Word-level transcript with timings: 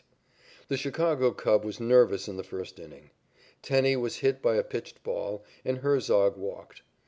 The 0.67 0.77
Chicago 0.77 1.29
club 1.29 1.63
was 1.63 1.79
nervous 1.79 2.27
in 2.27 2.35
the 2.35 2.43
first 2.43 2.79
inning. 2.79 3.11
Tenney 3.61 3.95
was 3.95 4.15
hit 4.15 4.41
by 4.41 4.55
a 4.55 4.63
pitched 4.63 5.03
ball, 5.03 5.43
and 5.63 5.77
Herzog 5.77 6.37
walked. 6.37 6.81